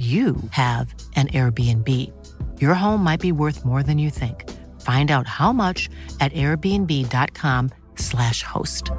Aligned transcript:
you 0.00 0.36
have 0.52 0.94
an 1.14 1.28
Airbnb. 1.28 1.86
Your 2.58 2.72
home 2.72 3.04
might 3.04 3.20
be 3.20 3.32
worth 3.32 3.66
more 3.66 3.82
than 3.82 3.98
you 3.98 4.08
think. 4.08 4.48
Find 4.80 5.10
out 5.10 5.26
how 5.26 5.52
much 5.52 5.90
at 6.20 6.32
airbnb.com/slash 6.32 8.42
host. 8.42 8.90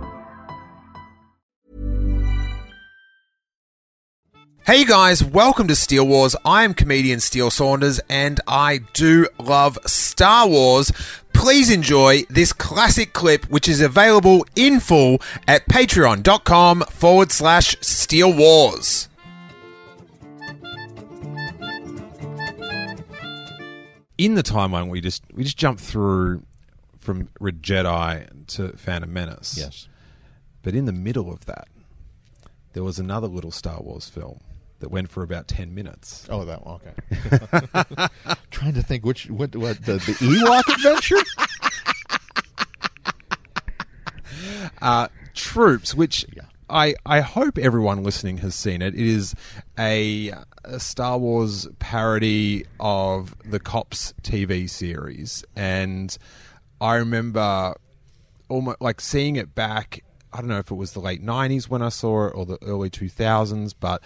Hey 4.64 4.86
guys, 4.86 5.24
welcome 5.24 5.68
to 5.70 5.76
Steele 5.76 6.08
Wars. 6.08 6.36
I 6.46 6.64
am 6.64 6.76
comedian 6.76 7.20
Steele 7.20 7.50
Saunders 7.50 8.00
and 8.08 8.40
I 8.48 8.82
do 8.94 9.28
love 9.40 9.80
Star 9.88 10.48
Wars. 10.48 10.92
Please 11.34 11.72
enjoy 11.72 12.26
this 12.30 12.54
classic 12.54 13.14
clip, 13.14 13.50
which 13.50 13.68
is 13.68 13.82
available 13.82 14.46
in 14.56 14.80
full 14.80 15.20
at 15.48 15.68
patreon.com 15.68 16.82
forward 16.92 17.32
slash 17.32 17.76
Steele 17.82 18.32
Wars. 18.32 19.10
In 24.22 24.36
the 24.36 24.44
timeline, 24.44 24.90
we 24.90 25.02
just 25.02 25.24
we 25.34 25.44
just 25.44 25.58
jumped 25.58 25.82
through 25.82 26.44
from 27.00 27.30
Red 27.40 27.64
Jedi 27.64 28.46
to 28.50 28.78
Phantom 28.78 29.12
Menace. 29.12 29.58
Yes. 29.58 29.88
But 30.62 30.76
in 30.76 30.86
the 30.86 30.92
middle 30.92 31.34
of 31.34 31.46
that, 31.48 31.68
there 32.74 32.84
was 32.84 33.00
another 33.00 33.26
little 33.26 33.50
Star 33.50 33.82
Wars 33.82 34.08
film 34.10 34.40
that 34.78 34.92
went 34.92 35.10
for 35.10 35.24
about 35.24 35.48
10 35.48 35.74
minutes. 35.74 36.28
Oh, 36.30 36.46
that 36.46 36.64
one. 36.64 36.76
Okay. 36.76 38.08
Trying 38.52 38.76
to 38.76 38.84
think 38.84 39.04
which 39.04 39.28
what 39.32 39.56
what 39.56 39.84
the, 39.86 39.94
the 39.94 40.14
Ewok 40.14 40.72
adventure. 40.76 41.18
Uh, 44.82 45.08
Troops, 45.36 45.94
which. 45.94 46.26
I, 46.72 46.96
I 47.06 47.20
hope 47.20 47.58
everyone 47.58 48.02
listening 48.02 48.38
has 48.38 48.56
seen 48.56 48.82
it. 48.82 48.96
It 48.96 49.06
is 49.06 49.36
a, 49.78 50.32
a 50.64 50.80
Star 50.80 51.18
Wars 51.18 51.68
parody 51.80 52.66
of 52.80 53.36
the 53.44 53.60
Cops 53.60 54.14
TV 54.24 54.70
series. 54.70 55.44
And 55.56 56.18
I 56.80 56.96
remember 56.96 57.76
almost 58.48 58.80
like 58.80 59.02
seeing 59.02 59.36
it 59.36 59.54
back. 59.54 60.04
I 60.32 60.38
don't 60.38 60.48
know 60.48 60.60
if 60.60 60.72
it 60.72 60.76
was 60.76 60.94
the 60.94 61.02
late 61.02 61.24
90s 61.24 61.66
when 61.66 61.82
I 61.82 61.90
saw 61.90 62.28
it 62.28 62.32
or 62.32 62.46
the 62.46 62.58
early 62.64 62.90
2000s, 62.90 63.74
but 63.78 64.02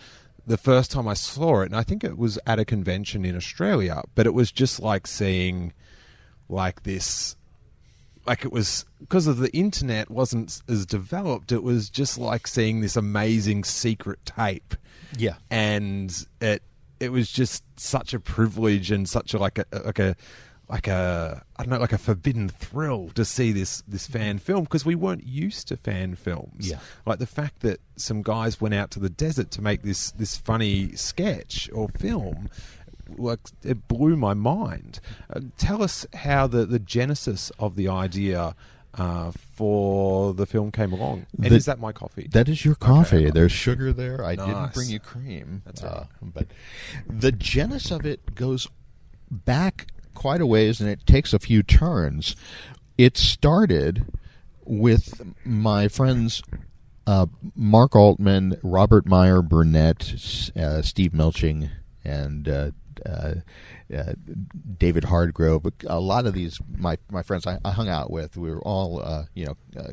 the 0.47 0.57
first 0.57 0.89
time 0.89 1.07
I 1.07 1.13
saw 1.13 1.61
it, 1.61 1.65
and 1.65 1.75
I 1.75 1.83
think 1.83 2.03
it 2.03 2.17
was 2.17 2.39
at 2.47 2.57
a 2.57 2.65
convention 2.65 3.25
in 3.25 3.35
Australia, 3.35 4.01
but 4.15 4.25
it 4.25 4.33
was 4.33 4.51
just 4.51 4.79
like 4.79 5.05
seeing 5.05 5.71
like 6.49 6.81
this 6.81 7.35
like 8.25 8.43
it 8.43 8.51
was 8.51 8.85
because 8.99 9.27
of 9.27 9.37
the 9.37 9.51
internet 9.55 10.09
wasn't 10.09 10.61
as 10.67 10.85
developed 10.85 11.51
it 11.51 11.63
was 11.63 11.89
just 11.89 12.17
like 12.17 12.47
seeing 12.47 12.81
this 12.81 12.95
amazing 12.95 13.63
secret 13.63 14.19
tape 14.25 14.75
Yeah. 15.17 15.35
and 15.49 16.25
it 16.41 16.63
it 16.99 17.09
was 17.11 17.31
just 17.31 17.63
such 17.77 18.13
a 18.13 18.19
privilege 18.19 18.91
and 18.91 19.07
such 19.07 19.33
a 19.33 19.37
like 19.37 19.59
a 19.59 19.65
like 19.83 19.99
a 19.99 20.15
like 20.69 20.87
a 20.87 21.43
I 21.57 21.63
don't 21.63 21.71
know 21.71 21.79
like 21.79 21.93
a 21.93 21.97
forbidden 21.97 22.49
thrill 22.49 23.09
to 23.15 23.25
see 23.25 23.51
this 23.51 23.83
this 23.87 24.07
mm-hmm. 24.07 24.17
fan 24.17 24.37
film 24.39 24.63
because 24.63 24.85
we 24.85 24.95
weren't 24.95 25.25
used 25.25 25.67
to 25.67 25.77
fan 25.77 26.15
films. 26.15 26.69
Yeah. 26.69 26.79
Like 27.05 27.19
the 27.19 27.27
fact 27.27 27.59
that 27.61 27.79
some 27.95 28.21
guys 28.21 28.59
went 28.59 28.73
out 28.73 28.91
to 28.91 28.99
the 28.99 29.09
desert 29.09 29.51
to 29.51 29.61
make 29.61 29.83
this 29.83 30.11
this 30.11 30.35
funny 30.37 30.95
sketch 30.95 31.69
or 31.73 31.89
film 31.89 32.49
like 33.17 33.39
it 33.63 33.87
blew 33.87 34.15
my 34.15 34.33
mind. 34.33 34.99
Uh, 35.33 35.41
tell 35.57 35.81
us 35.83 36.05
how 36.13 36.47
the 36.47 36.65
the 36.65 36.79
genesis 36.79 37.51
of 37.59 37.75
the 37.75 37.87
idea 37.87 38.55
uh, 38.95 39.31
for 39.31 40.33
the 40.33 40.45
film 40.45 40.71
came 40.71 40.93
along. 40.93 41.25
And 41.41 41.51
The- 41.51 41.55
is 41.55 41.65
that 41.65 41.79
my 41.79 41.91
coffee? 41.91 42.27
That 42.31 42.47
is 42.47 42.63
your 42.63 42.75
coffee. 42.75 43.17
Okay. 43.25 43.29
There's 43.31 43.51
sugar 43.51 43.91
there. 43.91 44.23
I 44.23 44.35
Nice. 44.35 44.45
didn't 44.47 44.73
bring 44.73 44.89
you 44.89 44.99
cream. 44.99 45.61
That's 45.65 45.83
all 45.83 46.07
right. 46.21 46.33
but 46.33 46.47
the 47.07 47.31
genesis 47.31 47.91
of 47.91 48.05
it 48.05 48.35
goes 48.35 48.67
back 49.29 49.87
quite 50.13 50.39
a 50.41 50.45
ways, 50.45 50.79
and 50.79 50.89
it 50.89 51.05
takes 51.05 51.33
a 51.33 51.39
few 51.39 51.61
turns. 51.61 52.35
It 52.97 53.17
started 53.17 54.05
with 54.63 55.21
my 55.43 55.87
friends 55.89 56.41
uh, 57.07 57.27
Mark 57.53 57.95
Altman, 57.95 58.57
Robert 58.63 59.05
Meyer 59.05 59.41
Burnett, 59.43 60.51
uh, 60.55 60.81
Steve 60.81 61.11
Melching, 61.11 61.69
and 62.03 62.47
uh, 62.47 62.51
uh, 62.51 62.61
uh, 62.61 62.71
David 64.77 65.03
Hardgrove. 65.03 65.71
A 65.87 65.99
lot 65.99 66.25
of 66.25 66.33
these 66.33 66.59
my 66.77 66.97
my 67.09 67.23
friends 67.23 67.45
I, 67.47 67.59
I 67.63 67.71
hung 67.71 67.89
out 67.89 68.11
with. 68.11 68.37
We 68.37 68.49
were 68.49 68.61
all 68.61 69.01
uh, 69.03 69.25
you 69.33 69.45
know 69.45 69.57
uh, 69.79 69.91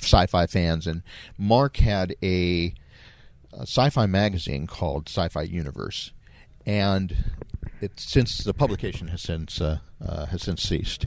sci-fi 0.00 0.46
fans, 0.46 0.86
and 0.86 1.02
Mark 1.38 1.76
had 1.78 2.14
a, 2.22 2.74
a 3.52 3.62
sci-fi 3.62 4.06
magazine 4.06 4.66
called 4.66 5.08
Sci-Fi 5.08 5.42
Universe, 5.42 6.12
and 6.66 7.14
it 7.80 7.98
since 7.98 8.38
the 8.38 8.54
publication 8.54 9.08
has 9.08 9.22
since 9.22 9.60
uh, 9.60 9.78
uh, 10.04 10.26
has 10.26 10.42
since 10.42 10.62
ceased. 10.62 11.06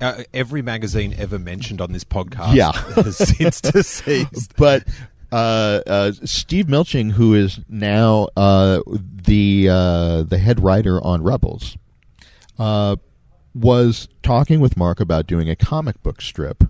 Uh, 0.00 0.24
every 0.32 0.62
magazine 0.62 1.14
ever 1.18 1.38
mentioned 1.38 1.80
on 1.80 1.92
this 1.92 2.04
podcast 2.04 2.54
Yeah. 2.54 2.72
has 3.02 3.16
since 3.16 3.60
deceased. 3.60 4.54
but 4.56 4.84
uh, 5.34 5.82
uh, 5.86 6.12
Steve 6.24 6.66
Melching, 6.66 7.12
who 7.12 7.34
is 7.34 7.58
now 7.68 8.28
uh, 8.36 8.80
the 8.86 9.68
uh, 9.68 10.22
the 10.22 10.38
head 10.38 10.60
writer 10.60 11.02
on 11.02 11.24
Rebels, 11.24 11.76
uh, 12.56 12.94
was 13.52 14.06
talking 14.22 14.60
with 14.60 14.76
Mark 14.76 15.00
about 15.00 15.26
doing 15.26 15.50
a 15.50 15.56
comic 15.56 16.00
book 16.04 16.22
strip 16.22 16.64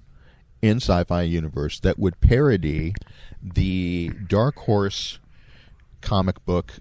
in 0.62 0.78
Sci-Fi 0.78 1.22
Universe 1.22 1.78
that 1.80 1.98
would 1.98 2.18
parody 2.22 2.94
the 3.42 4.10
Dark 4.26 4.56
Horse 4.60 5.18
comic 6.00 6.42
book 6.46 6.72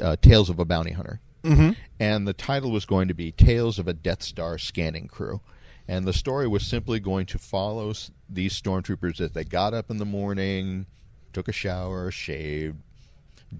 uh, 0.00 0.16
Tales 0.20 0.50
of 0.50 0.58
a 0.58 0.64
Bounty 0.64 0.90
Hunter. 0.90 1.20
Mm-hmm. 1.44 1.70
And 2.00 2.26
the 2.26 2.32
title 2.32 2.72
was 2.72 2.84
going 2.84 3.06
to 3.06 3.14
be 3.14 3.30
Tales 3.30 3.78
of 3.78 3.86
a 3.86 3.92
Death 3.92 4.24
Star 4.24 4.58
Scanning 4.58 5.06
Crew. 5.06 5.40
And 5.86 6.04
the 6.04 6.12
story 6.12 6.48
was 6.48 6.66
simply 6.66 6.98
going 6.98 7.26
to 7.26 7.38
follow 7.38 7.90
s- 7.90 8.10
these 8.28 8.60
stormtroopers 8.60 9.20
as 9.20 9.32
they 9.32 9.44
got 9.44 9.74
up 9.74 9.90
in 9.90 9.98
the 9.98 10.04
morning, 10.04 10.86
took 11.32 11.48
a 11.48 11.52
shower, 11.52 12.10
shaved, 12.10 12.78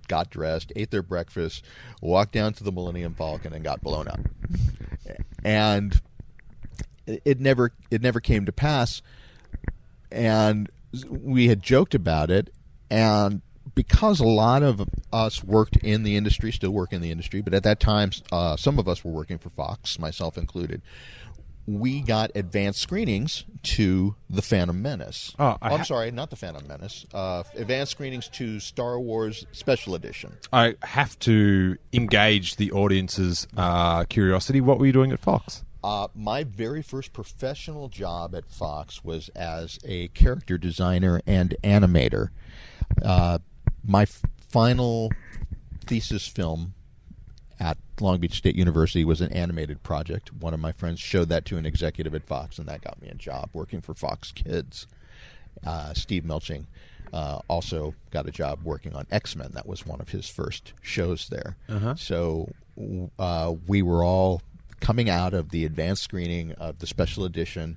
got 0.08 0.30
dressed, 0.30 0.72
ate 0.76 0.90
their 0.90 1.02
breakfast, 1.02 1.64
walked 2.00 2.32
down 2.32 2.52
to 2.54 2.64
the 2.64 2.72
Millennium 2.72 3.14
Falcon, 3.14 3.52
and 3.52 3.64
got 3.64 3.82
blown 3.82 4.08
up. 4.08 4.20
And 5.44 6.00
it 7.06 7.40
never 7.40 7.72
it 7.90 8.02
never 8.02 8.20
came 8.20 8.46
to 8.46 8.52
pass 8.52 9.02
and 10.10 10.70
we 11.08 11.48
had 11.48 11.62
joked 11.62 11.94
about 11.94 12.30
it 12.30 12.52
and 12.90 13.42
because 13.74 14.20
a 14.20 14.26
lot 14.26 14.62
of 14.62 14.88
us 15.12 15.42
worked 15.42 15.76
in 15.78 16.02
the 16.02 16.16
industry 16.16 16.52
still 16.52 16.70
work 16.70 16.92
in 16.92 17.00
the 17.00 17.10
industry 17.10 17.40
but 17.40 17.54
at 17.54 17.62
that 17.62 17.80
time 17.80 18.10
uh, 18.30 18.56
some 18.56 18.78
of 18.78 18.86
us 18.88 19.04
were 19.04 19.10
working 19.10 19.38
for 19.38 19.50
fox 19.50 19.98
myself 19.98 20.38
included 20.38 20.82
we 21.66 22.00
got 22.00 22.30
advanced 22.34 22.80
screenings 22.80 23.44
to 23.62 24.16
the 24.28 24.42
phantom 24.42 24.82
menace 24.82 25.32
Oh, 25.38 25.56
I 25.62 25.70
i'm 25.70 25.78
ha- 25.78 25.84
sorry 25.84 26.10
not 26.10 26.30
the 26.30 26.36
phantom 26.36 26.66
menace 26.66 27.06
uh, 27.14 27.44
advanced 27.56 27.92
screenings 27.92 28.28
to 28.30 28.58
star 28.58 28.98
wars 28.98 29.46
special 29.52 29.94
edition 29.94 30.36
I 30.52 30.74
have 30.82 31.18
to 31.20 31.76
engage 31.92 32.56
the 32.56 32.72
audience's 32.72 33.46
uh, 33.56 34.04
curiosity. 34.04 34.60
What 34.60 34.78
were 34.78 34.86
you 34.86 34.92
doing 34.92 35.12
at 35.12 35.20
Fox? 35.20 35.62
Uh, 35.84 36.08
my 36.14 36.44
very 36.44 36.82
first 36.82 37.12
professional 37.12 37.88
job 37.88 38.34
at 38.34 38.48
Fox 38.50 39.02
was 39.04 39.28
as 39.30 39.78
a 39.84 40.08
character 40.08 40.58
designer 40.58 41.20
and 41.26 41.56
animator. 41.64 42.28
Uh, 43.02 43.38
my 43.84 44.02
f- 44.02 44.22
final 44.48 45.10
thesis 45.84 46.26
film 46.26 46.74
at 47.62 47.78
Long 48.00 48.18
Beach 48.18 48.34
State 48.34 48.56
University 48.56 49.04
was 49.04 49.20
an 49.20 49.32
animated 49.32 49.84
project. 49.84 50.32
One 50.32 50.52
of 50.52 50.58
my 50.58 50.72
friends 50.72 50.98
showed 50.98 51.28
that 51.28 51.44
to 51.46 51.58
an 51.58 51.64
executive 51.64 52.12
at 52.12 52.24
Fox, 52.24 52.58
and 52.58 52.66
that 52.66 52.82
got 52.82 53.00
me 53.00 53.08
a 53.08 53.14
job 53.14 53.50
working 53.52 53.80
for 53.80 53.94
Fox 53.94 54.32
Kids. 54.32 54.88
Uh, 55.64 55.94
Steve 55.94 56.24
Melching 56.24 56.66
uh, 57.12 57.38
also 57.46 57.94
got 58.10 58.26
a 58.26 58.32
job 58.32 58.64
working 58.64 58.96
on 58.96 59.06
X 59.12 59.36
Men. 59.36 59.52
That 59.52 59.66
was 59.66 59.86
one 59.86 60.00
of 60.00 60.08
his 60.08 60.28
first 60.28 60.72
shows 60.82 61.28
there. 61.28 61.56
So 61.94 62.52
uh, 63.16 63.54
we 63.68 63.80
were 63.80 64.02
all 64.02 64.42
coming 64.80 65.08
out 65.08 65.32
of 65.32 65.50
the 65.50 65.64
advanced 65.64 66.02
screening 66.02 66.52
of 66.52 66.80
the 66.80 66.86
special 66.88 67.24
edition 67.24 67.76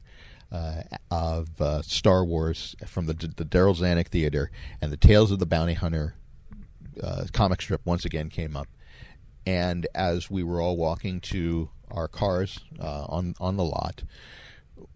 uh, 0.51 0.81
of 1.11 1.61
uh, 1.61 1.83
Star 1.83 2.25
Wars 2.25 2.75
from 2.87 3.05
the, 3.05 3.13
the 3.13 3.45
Darryl 3.45 3.77
Zanuck 3.77 4.07
Theater, 4.07 4.49
and 4.81 4.91
the 4.91 4.97
Tales 4.97 5.31
of 5.31 5.37
the 5.37 5.45
Bounty 5.45 5.75
Hunter 5.75 6.15
uh, 7.03 7.25
comic 7.33 7.61
strip 7.61 7.81
once 7.85 8.03
again 8.03 8.29
came 8.29 8.57
up. 8.57 8.67
And 9.45 9.87
as 9.93 10.29
we 10.29 10.43
were 10.43 10.61
all 10.61 10.77
walking 10.77 11.19
to 11.21 11.69
our 11.91 12.07
cars 12.07 12.59
uh, 12.79 13.05
on 13.07 13.35
on 13.39 13.57
the 13.57 13.63
lot, 13.63 14.03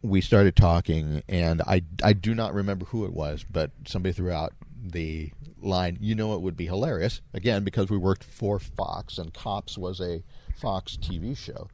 we 0.01 0.22
started 0.22 0.56
talking, 0.56 1.24
and 1.28 1.62
I 1.62 1.84
I 2.04 2.13
do 2.13 2.34
not 2.34 2.54
remember 2.54 2.86
who 2.86 3.06
it 3.06 3.13
was, 3.13 3.46
but 3.50 3.72
somebody 3.86 4.13
threw 4.13 4.31
out 4.31 4.54
the 4.81 5.31
line. 5.62 5.98
You 6.01 6.16
know, 6.16 6.34
it 6.34 6.42
would 6.42 6.57
be 6.57 6.66
hilarious 6.66 7.22
again 7.34 7.63
because 7.63 7.90
we 7.90 7.98
worked 7.98 8.24
for 8.24 8.60
Fox, 8.60 9.18
and 9.18 9.34
Cops 9.34 9.78
was 9.78 10.00
a 10.00 10.24
Fox 10.56 10.98
TV 10.98 11.38
show. 11.38 11.68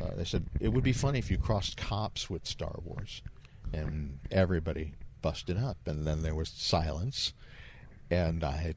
Uh, 0.00 0.14
they 0.16 0.24
said 0.24 0.46
it 0.60 0.68
would 0.68 0.84
be 0.84 0.92
funny 0.92 1.18
if 1.18 1.30
you 1.30 1.38
crossed 1.38 1.76
Cops 1.76 2.28
with 2.28 2.46
Star 2.46 2.76
Wars, 2.84 3.22
and 3.72 4.18
everybody 4.30 4.92
busted 5.22 5.58
up, 5.58 5.78
and 5.86 6.06
then 6.06 6.22
there 6.22 6.34
was 6.34 6.48
silence, 6.48 7.32
and 8.10 8.44
I 8.44 8.74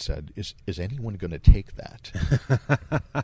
said, 0.00 0.32
"Is 0.36 0.54
is 0.66 0.78
anyone 0.78 1.14
going 1.14 1.30
to 1.30 1.38
take 1.38 1.76
that?" 1.76 2.10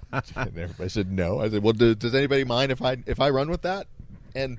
and 0.36 0.58
everybody 0.58 0.88
said, 0.88 1.10
"No." 1.10 1.40
I 1.40 1.48
said, 1.48 1.62
"Well, 1.62 1.72
do, 1.72 1.94
does 1.94 2.14
anybody 2.14 2.44
mind 2.44 2.72
if 2.72 2.82
I 2.82 2.98
if 3.06 3.20
I 3.20 3.30
run 3.30 3.50
with 3.50 3.62
that?" 3.62 3.86
And 4.34 4.58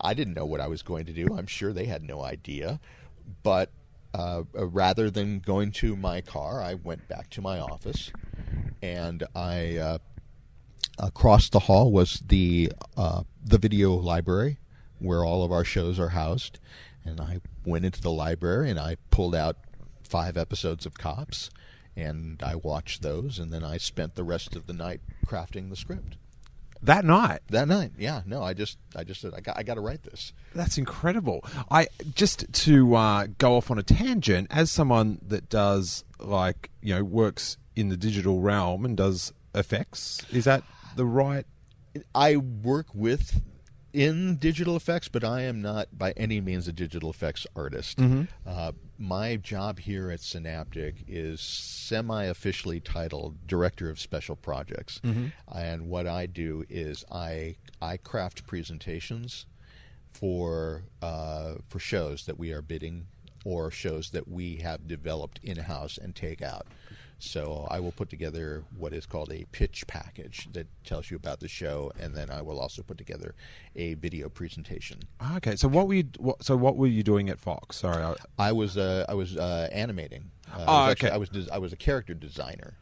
I 0.00 0.14
didn't 0.14 0.34
know 0.34 0.46
what 0.46 0.60
I 0.60 0.66
was 0.66 0.82
going 0.82 1.06
to 1.06 1.12
do. 1.12 1.28
I'm 1.36 1.46
sure 1.46 1.72
they 1.72 1.86
had 1.86 2.02
no 2.02 2.22
idea, 2.22 2.80
but 3.42 3.70
uh, 4.12 4.42
uh, 4.58 4.66
rather 4.66 5.10
than 5.10 5.38
going 5.38 5.72
to 5.72 5.96
my 5.96 6.20
car, 6.20 6.62
I 6.62 6.74
went 6.74 7.06
back 7.08 7.30
to 7.30 7.40
my 7.40 7.60
office, 7.60 8.10
and 8.82 9.24
I 9.34 9.76
uh, 9.76 9.98
across 10.98 11.48
the 11.48 11.60
hall 11.60 11.92
was 11.92 12.22
the 12.26 12.72
uh, 12.96 13.22
the 13.44 13.58
video 13.58 13.94
library 13.94 14.58
where 14.98 15.24
all 15.24 15.44
of 15.44 15.52
our 15.52 15.64
shows 15.64 15.98
are 15.98 16.10
housed, 16.10 16.58
and 17.04 17.20
I 17.20 17.40
went 17.64 17.84
into 17.84 18.00
the 18.00 18.10
library 18.10 18.70
and 18.70 18.78
I 18.78 18.96
pulled 19.10 19.34
out 19.34 19.56
five 20.10 20.36
episodes 20.36 20.84
of 20.84 20.98
Cops, 20.98 21.50
and 21.96 22.42
I 22.42 22.56
watched 22.56 23.02
those, 23.02 23.38
and 23.38 23.52
then 23.52 23.64
I 23.64 23.76
spent 23.76 24.16
the 24.16 24.24
rest 24.24 24.56
of 24.56 24.66
the 24.66 24.72
night 24.72 25.00
crafting 25.26 25.70
the 25.70 25.76
script. 25.76 26.16
That 26.82 27.04
night. 27.04 27.40
That 27.48 27.68
night, 27.68 27.92
yeah, 27.98 28.22
no, 28.26 28.42
I 28.42 28.54
just, 28.54 28.78
I 28.96 29.04
just 29.04 29.20
said, 29.20 29.34
I 29.36 29.40
got, 29.40 29.58
I 29.58 29.62
got 29.62 29.74
to 29.74 29.82
write 29.82 30.02
this. 30.02 30.32
That's 30.54 30.78
incredible. 30.78 31.44
I 31.70 31.88
just 32.14 32.52
to 32.52 32.94
uh, 32.94 33.26
go 33.38 33.56
off 33.56 33.70
on 33.70 33.78
a 33.78 33.82
tangent 33.82 34.48
as 34.50 34.70
someone 34.70 35.20
that 35.26 35.48
does 35.48 36.04
like 36.18 36.70
you 36.82 36.94
know 36.94 37.04
works 37.04 37.56
in 37.76 37.88
the 37.88 37.96
digital 37.96 38.40
realm 38.40 38.84
and 38.84 38.96
does 38.96 39.32
effects. 39.54 40.24
Is 40.32 40.44
that 40.44 40.64
the 40.96 41.04
right? 41.06 41.46
I 42.14 42.36
work 42.36 42.86
with 42.94 43.42
in 43.92 44.36
digital 44.36 44.76
effects, 44.76 45.08
but 45.08 45.24
I 45.24 45.42
am 45.42 45.60
not 45.60 45.88
by 45.96 46.12
any 46.16 46.40
means 46.40 46.68
a 46.68 46.72
digital 46.72 47.10
effects 47.10 47.46
artist. 47.56 47.98
Uh, 48.46 48.72
my 48.98 49.36
job 49.36 49.80
here 49.80 50.10
at 50.10 50.20
Synaptic 50.20 51.04
is 51.08 51.40
semi 51.40 52.24
officially 52.24 52.80
titled 52.80 53.46
Director 53.46 53.90
of 53.90 53.98
Special 53.98 54.36
Projects. 54.36 55.00
And 55.52 55.88
what 55.88 56.06
I 56.06 56.26
do 56.26 56.64
is 56.68 57.04
I, 57.10 57.56
I 57.80 57.96
craft 57.96 58.46
presentations 58.46 59.46
for, 60.12 60.82
uh, 61.02 61.54
for 61.68 61.78
shows 61.78 62.26
that 62.26 62.38
we 62.38 62.52
are 62.52 62.62
bidding 62.62 63.06
or 63.44 63.70
shows 63.70 64.10
that 64.10 64.28
we 64.28 64.56
have 64.56 64.86
developed 64.86 65.40
in 65.42 65.56
house 65.58 65.96
and 65.96 66.14
take 66.14 66.42
out. 66.42 66.66
So 67.22 67.66
I 67.70 67.80
will 67.80 67.92
put 67.92 68.08
together 68.10 68.64
what 68.76 68.92
is 68.92 69.04
called 69.06 69.30
a 69.30 69.44
pitch 69.52 69.86
package 69.86 70.48
that 70.52 70.66
tells 70.84 71.10
you 71.10 71.16
about 71.16 71.40
the 71.40 71.48
show, 71.48 71.92
and 72.00 72.14
then 72.14 72.30
I 72.30 72.40
will 72.42 72.58
also 72.58 72.82
put 72.82 72.96
together 72.98 73.34
a 73.76 73.94
video 73.94 74.28
presentation. 74.28 75.00
Ah, 75.20 75.36
Okay, 75.36 75.54
so 75.56 75.68
what 75.68 75.86
were 75.86 75.94
you? 75.94 76.04
What, 76.18 76.42
so 76.44 76.56
what 76.56 76.76
were 76.76 76.86
you 76.86 77.02
doing 77.02 77.28
at 77.28 77.38
Fox? 77.38 77.76
Sorry, 77.76 78.02
I, 78.02 78.14
I 78.38 78.52
was 78.52 78.76
uh, 78.78 79.04
I 79.08 79.14
was 79.14 79.36
uh, 79.36 79.68
animating. 79.70 80.30
Uh, 80.52 80.56
I 80.58 80.62
Oh, 80.62 80.64
was 80.86 80.90
actually- 80.92 81.08
okay. 81.08 81.14
I 81.14 81.18
was 81.18 81.28
des- 81.28 81.50
I 81.52 81.58
was 81.58 81.72
a 81.72 81.76
character 81.76 82.14
designer. 82.14 82.74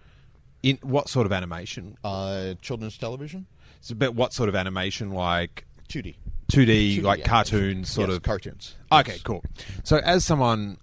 in 0.62 0.78
what 0.82 1.08
sort 1.08 1.26
of 1.26 1.32
animation? 1.32 1.96
Uh, 2.02 2.54
children's 2.62 2.96
television, 2.98 3.46
So, 3.80 3.94
but 3.94 4.14
what 4.14 4.32
sort 4.32 4.48
of 4.48 4.54
animation? 4.56 5.10
Like 5.12 5.66
two 5.88 6.02
D, 6.02 6.16
two 6.48 6.64
D, 6.64 7.00
like 7.00 7.24
cartoons, 7.24 7.90
sort 7.90 8.10
of 8.10 8.22
cartoons. 8.22 8.76
Okay, 8.90 9.12
Yes. 9.12 9.22
cool. 9.22 9.42
So, 9.84 9.98
as 9.98 10.24
someone, 10.24 10.78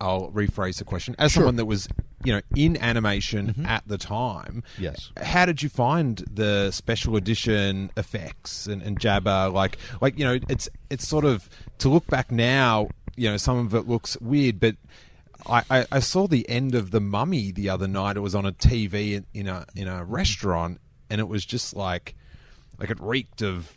I'll 0.00 0.30
rephrase 0.30 0.78
the 0.78 0.84
question. 0.84 1.14
As 1.18 1.32
Sure. 1.32 1.40
someone 1.42 1.56
that 1.56 1.66
was, 1.66 1.86
you 2.24 2.32
know, 2.32 2.40
in 2.54 2.76
animation 2.76 3.48
mm-hmm. 3.48 3.66
at 3.66 3.86
the 3.86 3.98
time, 3.98 4.62
Yes. 4.78 5.10
How 5.22 5.46
did 5.46 5.62
you 5.62 5.68
find 5.68 6.18
the 6.30 6.70
special 6.70 7.16
edition 7.16 7.90
effects 7.96 8.66
and, 8.66 8.82
and 8.82 8.98
Jabba? 8.98 9.52
Like, 9.52 9.78
like 10.00 10.18
you 10.18 10.24
know, 10.24 10.38
it's 10.48 10.68
it's 10.90 11.06
sort 11.06 11.24
of 11.24 11.48
to 11.78 11.88
look 11.88 12.06
back 12.06 12.30
now. 12.30 12.88
You 13.16 13.30
know, 13.30 13.36
some 13.36 13.58
of 13.58 13.74
it 13.74 13.88
looks 13.88 14.16
weird, 14.20 14.60
but. 14.60 14.76
I, 15.46 15.62
I, 15.70 15.86
I 15.90 16.00
saw 16.00 16.26
the 16.26 16.46
end 16.50 16.74
of 16.74 16.90
the 16.90 17.00
Mummy 17.00 17.50
the 17.50 17.70
other 17.70 17.88
night. 17.88 18.18
It 18.18 18.20
was 18.20 18.34
on 18.34 18.44
a 18.44 18.52
TV 18.52 19.14
in, 19.14 19.26
in 19.32 19.48
a 19.48 19.64
in 19.74 19.88
a 19.88 19.92
mm-hmm. 19.92 20.12
restaurant, 20.12 20.82
and 21.08 21.18
it 21.18 21.28
was 21.28 21.46
just 21.46 21.74
like 21.74 22.14
like 22.78 22.90
it 22.90 23.00
reeked 23.00 23.40
of 23.40 23.72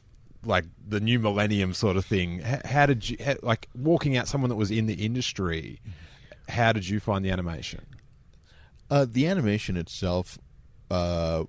like 0.46 0.66
the 0.86 1.00
new 1.00 1.20
millennium 1.20 1.74
sort 1.74 1.96
of 1.96 2.06
thing. 2.06 2.40
How, 2.40 2.60
how 2.66 2.86
did 2.86 3.10
you 3.10 3.16
how, 3.24 3.36
like 3.42 3.70
walking 3.74 4.18
out 4.18 4.28
someone 4.28 4.50
that 4.50 4.58
was 4.58 4.72
in 4.72 4.88
the 4.88 5.06
industry? 5.06 5.80
Mm-hmm. 5.82 6.52
How 6.52 6.74
did 6.74 6.90
you 6.90 7.00
find 7.00 7.24
the 7.24 7.32
animation? 7.32 7.86
Uh, 8.90 9.06
the 9.10 9.28
animation 9.28 9.78
itself, 9.78 10.38
uh, 10.92 11.44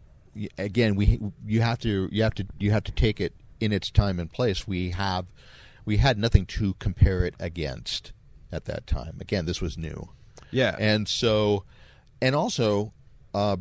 again, 0.57 0.95
we 0.95 1.21
you 1.47 1.61
have 1.61 1.79
to 1.81 2.09
you 2.11 2.23
have 2.23 2.35
to 2.35 2.47
you 2.59 2.71
have 2.71 2.85
to 2.85 2.93
take 2.93 3.21
it 3.21 3.35
in 3.61 3.73
its 3.73 3.91
time 3.91 4.19
and 4.19 4.33
place. 4.33 4.67
We 4.67 4.91
have 4.91 5.33
we 5.85 5.99
had 5.99 6.19
nothing 6.19 6.47
to 6.47 6.75
compare 6.75 7.25
it 7.25 7.35
against 7.39 8.13
at 8.51 8.65
that 8.67 8.87
time. 8.87 9.19
Again, 9.21 9.47
this 9.47 9.61
was 9.61 9.77
new. 9.77 10.09
Yeah, 10.51 10.77
and 10.79 11.09
so 11.09 11.65
and 12.23 12.35
also 12.35 12.93
uh, 13.35 13.57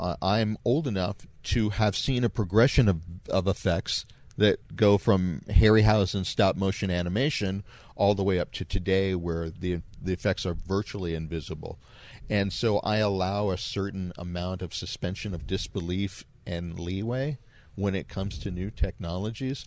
i'm 0.00 0.56
old 0.64 0.86
enough 0.86 1.18
to 1.42 1.70
have 1.70 1.96
seen 1.96 2.24
a 2.24 2.28
progression 2.28 2.88
of, 2.88 3.02
of 3.28 3.46
effects 3.46 4.04
that 4.38 4.76
go 4.76 4.96
from 4.96 5.42
harryhausen 5.48 6.24
stop 6.24 6.56
motion 6.56 6.90
animation 6.90 7.64
all 7.96 8.14
the 8.14 8.22
way 8.22 8.38
up 8.38 8.52
to 8.52 8.64
today 8.64 9.14
where 9.14 9.50
the 9.50 9.82
the 10.00 10.12
effects 10.12 10.46
are 10.46 10.54
virtually 10.54 11.14
invisible. 11.14 11.78
And 12.30 12.52
so 12.52 12.78
i 12.78 12.96
allow 12.98 13.50
a 13.50 13.58
certain 13.58 14.12
amount 14.16 14.62
of 14.62 14.72
suspension 14.72 15.34
of 15.34 15.46
disbelief 15.46 16.24
and 16.46 16.78
leeway 16.78 17.38
when 17.74 17.94
it 17.94 18.08
comes 18.08 18.38
to 18.38 18.50
new 18.50 18.70
technologies. 18.70 19.66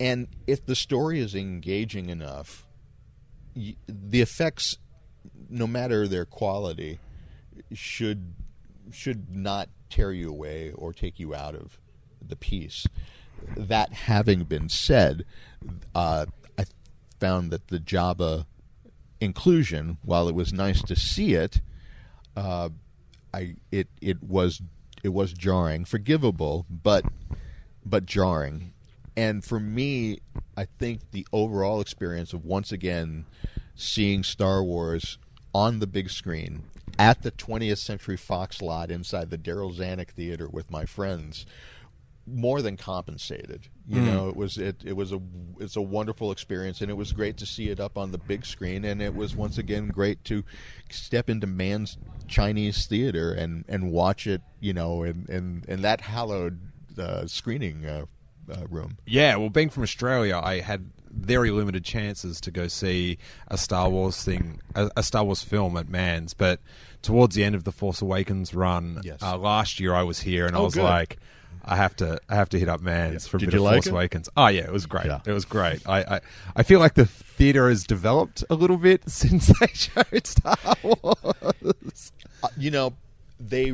And 0.00 0.28
if 0.46 0.64
the 0.64 0.74
story 0.74 1.20
is 1.20 1.34
engaging 1.34 2.08
enough 2.08 2.66
the 3.54 4.22
effects 4.22 4.78
no 5.50 5.66
matter 5.66 6.08
their 6.08 6.24
quality 6.24 6.98
should 7.72 8.32
should 8.90 9.34
not 9.34 9.68
tear 9.90 10.12
you 10.12 10.30
away 10.30 10.72
or 10.72 10.92
take 10.92 11.18
you 11.18 11.34
out 11.34 11.54
of 11.54 11.78
the 12.26 12.36
piece 12.36 12.86
that 13.56 13.92
having 13.92 14.44
been 14.44 14.68
said 14.68 15.24
uh, 15.94 16.26
i 16.58 16.64
found 17.18 17.50
that 17.50 17.68
the 17.68 17.78
Jabba 17.78 18.46
inclusion 19.20 19.98
while 20.02 20.28
it 20.28 20.34
was 20.34 20.52
nice 20.52 20.82
to 20.82 20.96
see 20.96 21.34
it 21.34 21.60
uh, 22.36 22.70
I 23.32 23.56
it 23.70 23.88
it 24.00 24.22
was 24.22 24.62
it 25.02 25.10
was 25.10 25.32
jarring, 25.32 25.84
forgivable, 25.84 26.66
but 26.68 27.04
but 27.84 28.06
jarring. 28.06 28.72
And 29.16 29.44
for 29.44 29.60
me, 29.60 30.20
I 30.56 30.66
think 30.78 31.10
the 31.10 31.26
overall 31.32 31.80
experience 31.80 32.32
of 32.32 32.44
once 32.44 32.72
again 32.72 33.26
seeing 33.74 34.22
Star 34.22 34.62
Wars 34.62 35.18
on 35.54 35.80
the 35.80 35.86
big 35.86 36.10
screen 36.10 36.64
at 36.98 37.22
the 37.22 37.32
20th 37.32 37.78
Century 37.78 38.16
Fox 38.16 38.62
lot 38.62 38.90
inside 38.90 39.30
the 39.30 39.38
Darryl 39.38 39.74
Zanuck 39.74 40.10
Theater 40.10 40.48
with 40.48 40.70
my 40.70 40.84
friends 40.84 41.44
more 42.32 42.62
than 42.62 42.76
compensated. 42.76 43.68
You 43.88 44.00
know, 44.00 44.28
it 44.28 44.36
was 44.36 44.56
it 44.56 44.82
it 44.84 44.92
was 44.92 45.10
a 45.12 45.20
it's 45.58 45.74
a 45.74 45.82
wonderful 45.82 46.30
experience, 46.30 46.80
and 46.80 46.90
it 46.90 46.94
was 46.94 47.12
great 47.12 47.36
to 47.38 47.46
see 47.46 47.70
it 47.70 47.80
up 47.80 47.98
on 47.98 48.12
the 48.12 48.18
big 48.18 48.46
screen, 48.46 48.84
and 48.84 49.02
it 49.02 49.16
was 49.16 49.34
once 49.34 49.58
again 49.58 49.88
great 49.88 50.22
to 50.26 50.44
step 50.90 51.28
into 51.28 51.48
Mann's 51.48 51.98
Chinese 52.28 52.86
theater 52.86 53.32
and 53.32 53.64
and 53.68 53.90
watch 53.90 54.28
it. 54.28 54.42
You 54.60 54.72
know, 54.74 55.02
in 55.02 55.26
in, 55.28 55.64
in 55.66 55.82
that 55.82 56.02
hallowed 56.02 56.60
uh, 56.96 57.26
screening 57.26 57.84
uh, 57.84 58.04
uh, 58.48 58.66
room. 58.70 58.98
yeah. 59.06 59.34
Well, 59.36 59.50
being 59.50 59.70
from 59.70 59.82
Australia, 59.82 60.40
I 60.40 60.60
had 60.60 60.90
very 61.10 61.50
limited 61.50 61.84
chances 61.84 62.40
to 62.42 62.52
go 62.52 62.68
see 62.68 63.18
a 63.48 63.58
Star 63.58 63.88
Wars 63.90 64.22
thing, 64.22 64.60
a, 64.76 64.88
a 64.96 65.02
Star 65.02 65.24
Wars 65.24 65.42
film 65.42 65.76
at 65.76 65.88
Mann's. 65.88 66.32
But 66.34 66.60
towards 67.02 67.34
the 67.34 67.42
end 67.42 67.56
of 67.56 67.64
the 67.64 67.72
Force 67.72 68.00
Awakens 68.00 68.54
run 68.54 69.00
Yes. 69.02 69.20
uh, 69.20 69.36
last 69.36 69.80
year, 69.80 69.94
I 69.94 70.04
was 70.04 70.20
here, 70.20 70.46
and 70.46 70.54
I 70.54 70.60
Oh, 70.60 70.64
was 70.66 70.74
good. 70.74 70.84
like. 70.84 71.18
I 71.64 71.76
have 71.76 71.94
to, 71.96 72.18
I 72.28 72.34
have 72.36 72.48
to 72.50 72.58
hit 72.58 72.68
up 72.68 72.80
Mann's 72.80 73.26
for 73.26 73.36
a 73.36 73.40
Did 73.40 73.50
bit 73.50 73.54
of 73.56 73.62
like 73.62 73.74
Force 73.74 73.86
it? 73.86 73.92
Awakens. 73.92 74.28
Oh 74.36 74.48
yeah, 74.48 74.62
it 74.62 74.72
was 74.72 74.86
great. 74.86 75.06
Yeah. 75.06 75.20
It 75.26 75.32
was 75.32 75.44
great. 75.44 75.86
I, 75.88 76.00
I, 76.16 76.20
I 76.56 76.62
feel 76.62 76.80
like 76.80 76.94
the 76.94 77.06
theater 77.06 77.68
has 77.68 77.84
developed 77.84 78.44
a 78.50 78.54
little 78.54 78.76
bit 78.78 79.02
since 79.10 79.46
they 79.58 79.66
showed 79.68 80.26
Star 80.26 80.56
Wars. 80.82 82.12
Uh, 82.42 82.48
you 82.56 82.70
know, 82.70 82.94
they 83.38 83.72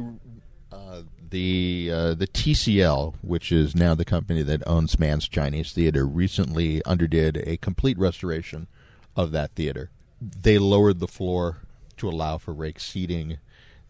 uh, 0.73 1.03
the 1.31 1.91
uh, 1.93 2.15
the 2.15 2.27
TCL, 2.27 3.15
which 3.23 3.51
is 3.53 3.75
now 3.75 3.95
the 3.95 4.05
company 4.05 4.43
that 4.43 4.63
owns 4.67 4.99
Mann's 4.99 5.29
Chinese 5.29 5.73
Theater, 5.73 6.07
recently 6.07 6.85
underdid 6.85 7.43
a 7.47 7.57
complete 7.57 7.99
restoration 7.99 8.67
of 9.15 9.31
that 9.33 9.53
theater. 9.53 9.91
They 10.21 10.59
lowered 10.59 10.99
the 10.99 11.09
floor 11.09 11.59
to 11.99 12.09
allow 12.09 12.39
for 12.39 12.53
rake 12.53 12.81
seating. 12.81 13.39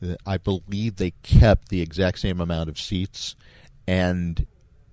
Uh, 0.02 0.14
I 0.26 0.36
believe 0.38 0.96
they 0.96 1.12
kept 1.22 1.68
the 1.68 1.80
exact 1.80 2.18
same 2.18 2.40
amount 2.40 2.68
of 2.68 2.78
seats, 2.78 3.34
and 3.86 4.46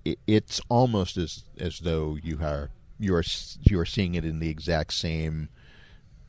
it, 0.04 0.18
it's 0.26 0.60
almost 0.68 1.16
as 1.16 1.44
as 1.58 1.80
though 1.80 2.16
you 2.22 2.38
are 2.42 2.70
you 2.98 3.14
are 3.14 3.24
you 3.62 3.78
are 3.78 3.86
seeing 3.86 4.14
it 4.14 4.24
in 4.24 4.40
the 4.40 4.48
exact 4.48 4.92
same 4.92 5.48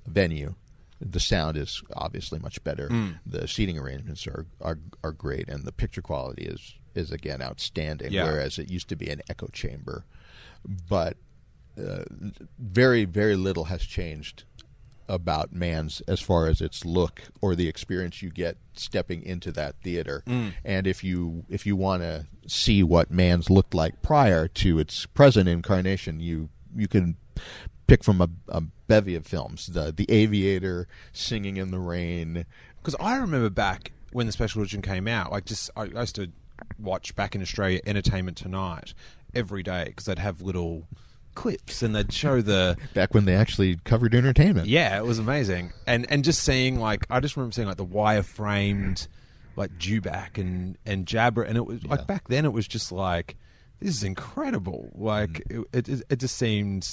venue. 0.06 0.56
The 1.02 1.20
sound 1.20 1.58
is 1.58 1.84
obviously 1.94 2.40
much 2.40 2.64
better. 2.64 2.88
Mm. 2.88 3.20
The 3.26 3.48
seating 3.48 3.78
arrangements 3.78 4.26
are, 4.28 4.46
are 4.62 4.80
are 5.04 5.12
great, 5.12 5.50
and 5.50 5.66
the 5.66 5.72
picture 5.72 6.02
quality 6.02 6.44
is 6.44 6.76
is 6.96 7.12
again 7.12 7.42
outstanding. 7.42 8.12
Yeah. 8.12 8.24
Whereas 8.24 8.58
it 8.58 8.72
used 8.72 8.88
to 8.90 8.96
be 8.96 9.10
an 9.10 9.22
echo 9.30 9.48
chamber, 9.48 10.06
but 10.66 11.18
uh, 11.78 12.04
very 12.58 13.06
very 13.06 13.36
little 13.36 13.66
has 13.66 13.82
changed 13.82 14.46
about 15.08 15.54
Mann's 15.54 16.02
as 16.08 16.20
far 16.20 16.48
as 16.48 16.62
its 16.62 16.86
look 16.86 17.24
or 17.42 17.56
the 17.56 17.68
experience 17.68 18.22
you 18.22 18.30
get 18.30 18.58
stepping 18.74 19.24
into 19.24 19.52
that 19.54 19.76
theater. 19.82 20.24
Mm. 20.28 20.54
And 20.64 20.88
if 20.88 21.04
you 21.04 21.46
if 21.50 21.66
you 21.66 21.76
want 21.76 22.04
to 22.04 22.28
see 22.48 22.84
what 22.84 23.12
Mann's 23.12 23.50
looked 23.50 23.74
like 23.74 24.02
prior 24.02 24.48
to 24.48 24.80
its 24.80 25.06
present 25.06 25.48
incarnation, 25.48 26.20
you 26.20 26.50
you 26.76 26.88
can 26.88 27.18
pick 27.88 28.04
from 28.04 28.22
a, 28.22 28.30
a 28.50 28.62
bevy 28.88 29.16
of 29.16 29.26
films. 29.26 29.68
The 29.68 29.92
The 29.92 30.10
Aviator, 30.10 30.88
Singing 31.14 31.58
in 31.58 31.72
the 31.72 31.80
Rain. 31.80 32.46
Because 32.78 32.96
I 33.00 33.18
remember 33.18 33.50
back 33.50 33.92
when 34.12 34.28
the 34.28 34.32
special 34.32 34.62
edition 34.62 34.82
came 34.82 35.08
out, 35.08 35.32
like 35.32 35.46
just 35.46 35.70
I, 35.76 35.84
I 35.96 36.02
used 36.02 36.16
to 36.16 36.32
watch 36.80 37.16
back 37.16 37.36
in 37.36 37.42
Australia 37.42 37.82
Entertainment 37.86 38.38
Tonight 38.38 38.94
every 39.34 39.64
day 39.64 39.86
because 39.88 40.06
they'd 40.06 40.20
have 40.20 40.42
little 40.42 40.88
clips 41.36 41.84
and 41.84 41.96
they'd 41.96 42.12
show 42.12 42.42
the 42.42 42.78
Back 42.94 43.14
when 43.14 43.26
they 43.26 43.36
actually 43.36 43.78
covered 43.84 44.16
entertainment. 44.16 44.68
yeah, 44.68 44.98
it 44.98 45.06
was 45.06 45.20
amazing. 45.20 45.72
And 45.86 46.10
and 46.12 46.24
just 46.24 46.44
seeing 46.44 46.80
like 46.80 47.06
I 47.10 47.20
just 47.20 47.36
remember 47.38 47.54
seeing 47.54 47.68
like 47.68 47.78
the 47.78 47.84
wire 47.86 48.24
framed 48.24 49.08
like 49.56 49.78
Dewback 49.78 50.38
and 50.38 50.78
and 50.86 51.06
Jabba 51.06 51.48
and 51.48 51.58
it 51.58 51.66
was 51.66 51.84
like 51.86 52.08
back 52.08 52.28
then 52.28 52.46
it 52.46 52.54
was 52.54 52.68
just 52.68 52.92
like 52.92 53.36
this 53.80 53.96
is 53.96 54.04
incredible. 54.04 54.92
Like 54.96 55.44
it, 55.50 55.88
it 55.90 56.02
it 56.10 56.16
just 56.20 56.38
seemed 56.38 56.90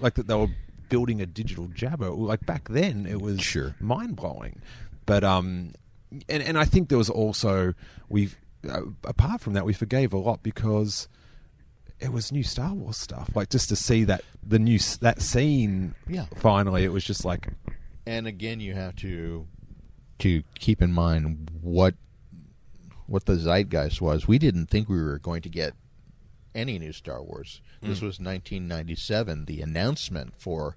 like 0.00 0.14
that 0.14 0.26
they 0.26 0.34
were 0.34 0.48
building 0.88 1.20
a 1.20 1.26
digital 1.26 1.66
Jabba. 1.68 2.16
Like 2.16 2.44
back 2.46 2.68
then 2.68 3.06
it 3.06 3.20
was 3.20 3.40
Sure. 3.40 3.74
mind 3.80 4.16
blowing. 4.16 4.60
But 5.06 5.24
um 5.24 5.72
and 6.28 6.42
and 6.42 6.58
I 6.58 6.64
think 6.64 6.88
there 6.88 6.98
was 6.98 7.10
also 7.10 7.74
we've 8.08 8.36
uh, 8.68 8.82
apart 9.04 9.40
from 9.40 9.52
that 9.54 9.64
we 9.64 9.72
forgave 9.72 10.12
a 10.12 10.18
lot 10.18 10.42
because 10.42 11.08
it 12.00 12.12
was 12.12 12.32
new 12.32 12.42
Star 12.42 12.72
Wars 12.72 12.96
stuff. 12.96 13.30
Like 13.34 13.50
just 13.50 13.68
to 13.70 13.76
see 13.76 14.04
that 14.04 14.22
the 14.46 14.58
new 14.58 14.78
that 15.00 15.22
scene. 15.22 15.94
Yeah. 16.06 16.26
Finally, 16.36 16.84
it 16.84 16.92
was 16.92 17.04
just 17.04 17.24
like 17.24 17.48
and 18.06 18.26
again 18.26 18.60
you 18.60 18.74
have 18.74 18.96
to 18.96 19.46
to 20.18 20.42
keep 20.58 20.80
in 20.80 20.92
mind 20.92 21.50
what 21.60 21.94
what 23.06 23.26
the 23.26 23.36
zeitgeist 23.36 24.00
was 24.00 24.26
we 24.26 24.38
didn't 24.38 24.66
think 24.66 24.88
we 24.88 25.00
were 25.00 25.18
going 25.18 25.42
to 25.42 25.48
get 25.48 25.74
any 26.54 26.78
new 26.78 26.92
star 26.92 27.22
wars 27.22 27.60
hmm. 27.80 27.88
this 27.88 28.00
was 28.00 28.18
1997 28.18 29.44
the 29.44 29.60
announcement 29.60 30.32
for 30.38 30.76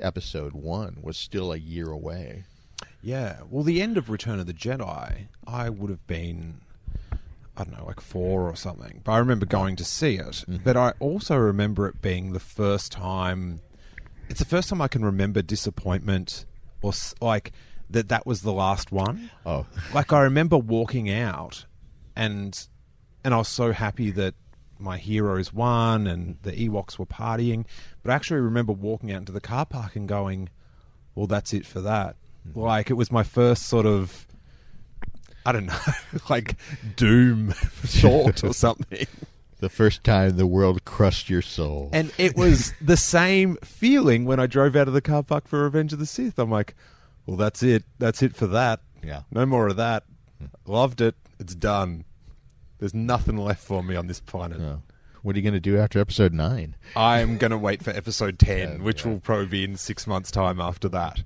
episode 0.00 0.52
1 0.52 0.98
was 1.00 1.16
still 1.16 1.52
a 1.52 1.56
year 1.56 1.90
away 1.90 2.44
yeah. 3.02 3.42
Well, 3.48 3.62
the 3.62 3.80
end 3.80 3.96
of 3.96 4.10
Return 4.10 4.40
of 4.40 4.46
the 4.46 4.52
Jedi, 4.52 5.28
I 5.46 5.70
would 5.70 5.90
have 5.90 6.06
been. 6.08 6.60
I 7.56 7.64
don't 7.64 7.78
know, 7.78 7.86
like 7.86 8.00
four 8.00 8.48
or 8.48 8.56
something. 8.56 9.00
But 9.04 9.12
I 9.12 9.18
remember 9.18 9.46
going 9.46 9.76
to 9.76 9.84
see 9.84 10.16
it. 10.16 10.26
Mm-hmm. 10.26 10.56
But 10.64 10.76
I 10.76 10.92
also 11.00 11.36
remember 11.36 11.88
it 11.88 12.02
being 12.02 12.32
the 12.32 12.40
first 12.40 12.92
time. 12.92 13.60
It's 14.28 14.40
the 14.40 14.46
first 14.46 14.68
time 14.68 14.82
I 14.82 14.88
can 14.88 15.04
remember 15.04 15.40
disappointment 15.40 16.44
or 16.82 16.92
like 17.20 17.52
that 17.90 18.08
that 18.08 18.26
was 18.26 18.42
the 18.42 18.52
last 18.52 18.92
one. 18.92 19.30
oh 19.44 19.66
like 19.94 20.12
I 20.12 20.22
remember 20.22 20.58
walking 20.58 21.10
out 21.10 21.64
and 22.14 22.66
and 23.24 23.34
I 23.34 23.38
was 23.38 23.48
so 23.48 23.72
happy 23.72 24.10
that 24.12 24.34
my 24.78 24.98
heroes 24.98 25.52
won 25.52 26.06
and 26.06 26.36
mm-hmm. 26.36 26.48
the 26.48 26.68
Ewoks 26.68 26.98
were 26.98 27.06
partying. 27.06 27.64
But 28.02 28.12
I 28.12 28.14
actually 28.14 28.40
remember 28.40 28.72
walking 28.72 29.10
out 29.12 29.18
into 29.18 29.32
the 29.32 29.40
car 29.40 29.66
park 29.66 29.96
and 29.96 30.08
going, 30.08 30.50
Well, 31.14 31.26
that's 31.26 31.52
it 31.54 31.66
for 31.66 31.80
that. 31.80 32.16
Mm-hmm. 32.48 32.60
Like 32.60 32.90
it 32.90 32.94
was 32.94 33.10
my 33.10 33.22
first 33.22 33.64
sort 33.64 33.86
of 33.86 34.25
I 35.46 35.52
don't 35.52 35.66
know, 35.66 35.78
like 36.28 36.56
doom 36.96 37.50
thought 37.52 38.42
or 38.44 38.52
something. 38.52 39.06
the 39.60 39.68
first 39.70 40.02
time 40.04 40.36
the 40.36 40.46
world 40.46 40.84
crushed 40.84 41.30
your 41.30 41.40
soul 41.42 41.88
And 41.92 42.12
it 42.18 42.36
was 42.36 42.74
the 42.80 42.96
same 42.96 43.56
feeling 43.64 44.24
when 44.26 44.38
I 44.40 44.46
drove 44.46 44.76
out 44.76 44.88
of 44.88 44.94
the 44.94 45.00
car 45.00 45.22
park 45.22 45.46
for 45.48 45.62
Revenge 45.62 45.92
of 45.92 45.98
the 45.98 46.06
Sith. 46.06 46.38
I'm 46.38 46.50
like, 46.50 46.74
Well, 47.24 47.36
that's 47.36 47.62
it. 47.62 47.84
That's 47.98 48.22
it 48.22 48.34
for 48.36 48.46
that. 48.48 48.80
Yeah. 49.04 49.22
No 49.30 49.46
more 49.46 49.68
of 49.68 49.76
that. 49.76 50.02
Hmm. 50.38 50.46
Loved 50.70 51.00
it. 51.00 51.14
It's 51.38 51.54
done. 51.54 52.04
There's 52.78 52.92
nothing 52.94 53.36
left 53.38 53.62
for 53.64 53.82
me 53.82 53.94
on 53.96 54.06
this 54.08 54.20
planet. 54.20 54.60
Oh. 54.60 54.82
what 55.22 55.34
are 55.34 55.38
you 55.38 55.42
going 55.42 55.54
to 55.54 55.60
do 55.60 55.78
after 55.78 55.98
episode 55.98 56.32
9 56.34 56.74
I'm 56.94 57.38
going 57.38 57.50
to 57.52 57.56
wait 57.58 57.82
for 57.82 57.90
episode 57.90 58.38
10, 58.38 58.58
Yeah, 58.58 58.76
which 58.84 59.04
yeah. 59.04 59.12
will 59.12 59.20
probably 59.20 59.46
be 59.46 59.64
in 59.64 59.76
six 59.76 60.06
months' 60.06 60.30
time 60.30 60.60
after 60.60 60.88
that. 60.90 61.22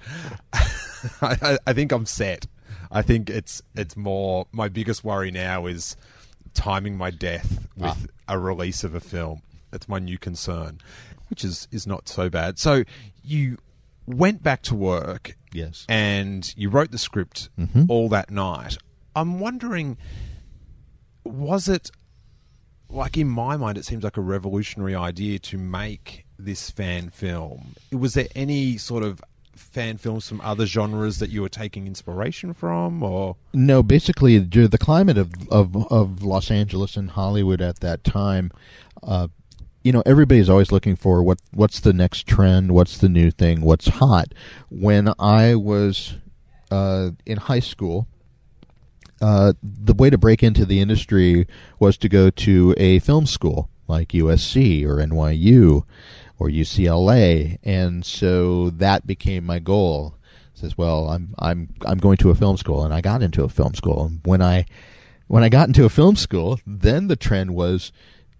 I, 1.23 1.59
I 1.67 1.73
think 1.73 1.91
I'm 1.93 2.07
set. 2.07 2.47
I 2.91 3.03
think 3.03 3.31
it's 3.31 3.63
it's 3.75 3.97
more. 3.97 4.47
My 4.53 4.69
biggest 4.69 5.05
worry 5.05 5.31
now 5.31 5.67
is 5.67 5.97
timing 6.55 6.97
my 6.97 7.11
death 7.11 7.69
with 7.77 8.09
a 8.29 8.39
release 8.39 8.83
of 8.85 8.95
a 8.95 9.01
film. 9.01 9.43
That's 9.71 9.89
my 9.89 9.99
new 10.01 10.19
concern, 10.19 10.81
which 11.29 11.45
is 11.45 11.69
is 11.71 11.87
not 11.87 12.09
so 12.09 12.29
bad. 12.29 12.59
So 12.59 12.85
you 13.23 13.59
went 14.07 14.43
back 14.43 14.63
to 14.63 14.75
work 14.75 15.37
yes 15.53 15.87
and 15.89 16.53
you 16.57 16.69
wrote 16.69 16.91
the 16.91 16.99
script 16.99 17.49
Mhm. 17.59 17.87
all 17.89 18.09
that 18.09 18.31
night. 18.31 18.77
I'm 19.15 19.39
wondering, 19.39 19.97
was 21.25 21.69
it 21.69 21.91
like 22.89 23.17
in 23.17 23.29
my 23.29 23.57
mind? 23.57 23.79
It 23.79 23.85
seems 23.85 24.03
like 24.03 24.17
a 24.17 24.21
revolutionary 24.23 24.95
idea 24.95 25.39
to 25.39 25.59
make 25.59 26.25
this 26.39 26.71
fan 26.71 27.11
film. 27.11 27.75
Was 27.93 28.15
there 28.15 28.29
any 28.35 28.77
sort 28.79 29.05
of 29.05 29.23
fan 29.61 29.99
films 29.99 30.29
from 30.29 30.41
other 30.41 30.67
genres 30.67 31.19
that 31.19 31.31
you 31.31 31.43
were 31.43 31.49
taking 31.49 31.87
inspiration 31.87 32.53
from, 32.53 33.03
or 33.03 33.37
No, 33.53 33.83
basically, 33.83 34.39
the 34.39 34.79
climate 34.79 35.19
of, 35.19 35.33
of, 35.49 35.77
of 35.93 36.23
Los 36.23 36.51
Angeles 36.51 36.97
and 36.97 37.11
Hollywood 37.11 37.61
at 37.61 37.81
that 37.81 38.03
time, 38.03 38.51
uh, 39.03 39.29
you 39.83 39.93
know, 39.93 40.03
everybody's 40.05 40.51
always 40.51 40.73
looking 40.73 40.97
for 40.97 41.23
what 41.23 41.39
what's 41.53 41.81
the 41.81 41.93
next 41.93 42.27
trend, 42.27 42.73
what's 42.73 42.99
the 42.99 43.09
new 43.09 43.31
thing, 43.31 43.63
what's 43.63 43.89
hot. 43.89 44.35
When 44.69 45.13
I 45.19 45.55
was 45.55 46.17
uh, 46.71 47.11
in 47.25 47.39
high 47.39 47.61
school, 47.61 48.07
uh, 49.23 49.55
the 49.63 49.95
way 49.95 50.11
to 50.11 50.19
break 50.19 50.43
into 50.43 50.67
the 50.67 50.81
industry 50.81 51.47
was 51.79 51.97
to 51.99 52.09
go 52.09 52.31
to 52.31 52.75
a 52.77 52.99
film 52.99 53.27
school 53.27 53.71
like 53.89 54.09
USC 54.09 54.85
or 54.85 54.97
NYU 54.97 55.85
or 56.41 56.49
UCLA, 56.49 57.59
and 57.63 58.05
so 58.05 58.71
that 58.71 59.07
became 59.07 59.45
my 59.45 59.59
goal. 59.59 60.17
Says, 60.55 60.77
well, 60.77 61.09
I'm 61.09 61.35
I'm 61.39 61.69
I'm 61.87 61.99
going 61.99 62.17
to 62.19 62.31
a 62.31 62.35
film 62.35 62.57
school, 62.57 62.83
and 62.83 62.93
I 62.93 63.01
got 63.03 63.23
into 63.23 63.45
a 63.45 63.49
film 63.49 63.75
school. 63.75 64.07
And 64.07 64.21
when 64.25 64.43
I 64.43 64.65
when 65.29 65.45
I 65.45 65.49
got 65.51 65.69
into 65.69 65.85
a 65.85 65.91
film 65.91 66.17
school, 66.17 66.59
then 66.67 67.07
the 67.07 67.15
trend 67.15 67.55
was 67.55 67.93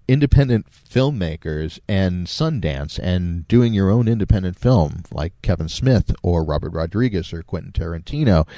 independent 0.09 0.67
filmmakers 0.73 1.79
and 1.89 2.27
Sundance 2.27 2.99
and 2.99 3.47
doing 3.47 3.73
your 3.73 3.91
own 3.91 4.09
independent 4.09 4.59
film 4.59 5.05
like 5.13 5.35
Kevin 5.41 5.69
Smith 5.69 6.13
or 6.23 6.43
Robert 6.43 6.73
Rodriguez 6.73 7.33
or 7.33 7.43
Quentin 7.43 7.71
Tarantino. 7.71 8.49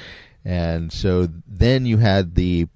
And 0.45 0.93
so 0.93 1.29
then 1.47 1.85
you 1.85 1.99
had 1.99 2.37
the 2.37 2.69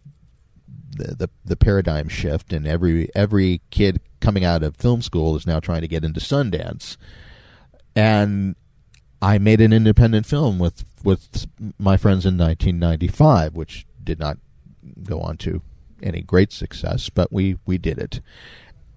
the, 0.97 1.15
the 1.15 1.31
the 1.45 1.57
paradigm 1.57 2.09
shift 2.09 2.53
and 2.53 2.67
every 2.67 3.09
every 3.15 3.61
kid 3.71 4.01
coming 4.27 4.45
out 4.45 4.65
of 4.65 4.77
film 4.77 5.01
school 5.01 5.37
is 5.37 5.47
now 5.47 5.61
trying 5.61 5.83
to 5.83 5.87
get 5.87 6.05
into 6.05 6.19
Sundance. 6.19 6.97
And 7.95 8.57
I 9.23 9.39
made 9.39 9.61
an 9.61 9.73
independent 9.73 10.27
film 10.27 10.59
with 10.59 10.85
with 11.05 11.47
my 11.79 11.97
friends 11.97 12.27
in 12.27 12.37
1995 12.37 13.55
which 13.55 13.87
did 14.03 14.19
not 14.19 14.39
go 15.05 15.21
on 15.21 15.37
to 15.37 15.63
any 16.03 16.23
great 16.23 16.51
success, 16.51 17.09
but 17.09 17.33
we 17.33 17.57
we 17.67 17.79
did 17.79 17.99
it. 17.99 18.21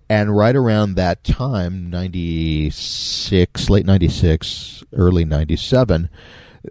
And 0.09 0.35
right 0.35 0.55
around 0.55 0.95
that 0.95 1.23
time, 1.23 1.91
96, 1.91 3.69
late 3.69 3.85
96, 3.85 4.83
early 4.93 5.25
97, 5.25 6.09